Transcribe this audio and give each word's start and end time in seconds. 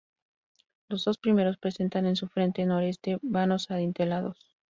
Los 0.89 1.03
dos 1.05 1.19
primeros 1.19 1.57
presentan, 1.59 2.07
en 2.07 2.15
su 2.15 2.27
frente 2.27 2.65
noreste 2.65 3.19
vanos 3.21 3.69
adintelados. 3.69 4.49